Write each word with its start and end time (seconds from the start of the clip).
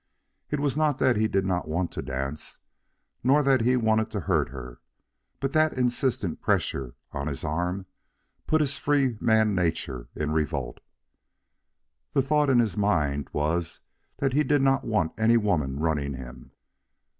It 0.49 0.59
was 0.59 0.75
not 0.75 0.97
that 0.97 1.15
he 1.15 1.27
did 1.27 1.45
not 1.45 1.67
want 1.67 1.91
to 1.91 2.01
dance, 2.01 2.57
nor 3.23 3.43
that 3.43 3.61
he 3.61 3.77
wanted 3.77 4.09
to 4.09 4.21
hurt 4.21 4.49
her; 4.49 4.81
but 5.39 5.53
that 5.53 5.73
insistent 5.77 6.41
pressure 6.41 6.95
on 7.11 7.27
his 7.27 7.43
arm 7.43 7.85
put 8.47 8.61
his 8.61 8.79
free 8.79 9.15
man 9.21 9.53
nature 9.53 10.09
in 10.15 10.31
revolt. 10.31 10.79
The 12.13 12.23
thought 12.23 12.49
in 12.49 12.57
his 12.57 12.75
mind 12.75 13.29
was 13.31 13.81
that 14.17 14.33
he 14.33 14.43
did 14.43 14.63
not 14.63 14.83
want 14.83 15.13
any 15.19 15.37
woman 15.37 15.79
running 15.79 16.15
him. 16.15 16.49